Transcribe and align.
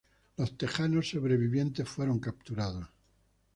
Los 0.35 0.57
texanos 0.57 1.09
sobrevivientes 1.11 1.87
fueron 1.87 2.17
capturados. 2.19 2.89